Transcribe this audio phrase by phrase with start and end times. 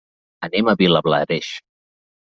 [0.47, 1.55] Anem a Vilablareix.